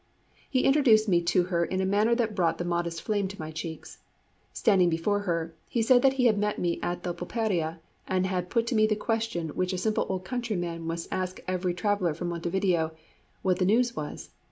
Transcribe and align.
He 0.49 0.61
introduced 0.63 1.07
me 1.07 1.21
to 1.25 1.43
her 1.43 1.63
in 1.63 1.79
a 1.79 1.85
manner 1.85 2.15
that 2.15 2.33
brought 2.33 2.57
the 2.57 2.65
modest 2.65 3.03
flame 3.03 3.27
to 3.27 3.39
my 3.39 3.51
cheeks. 3.51 3.99
Standing 4.51 4.89
before 4.89 5.19
her, 5.29 5.53
he 5.69 5.83
said 5.83 6.01
that 6.01 6.13
he 6.13 6.25
had 6.25 6.39
met 6.39 6.57
me 6.57 6.79
at 6.81 7.03
the 7.03 7.13
pulpería 7.13 7.77
and 8.07 8.25
had 8.25 8.49
put 8.49 8.65
to 8.65 8.75
me 8.75 8.87
the 8.87 8.95
question 8.95 9.49
which 9.49 9.73
a 9.73 9.77
simple 9.77 10.07
old 10.09 10.25
countryman 10.25 10.87
must 10.87 11.07
ask 11.11 11.37
of 11.37 11.45
every 11.47 11.75
traveller 11.75 12.15
from 12.15 12.29
Montevideo 12.29 12.93
What 13.43 13.59
the 13.59 13.63
news 13.65 13.95
was? 13.95 14.31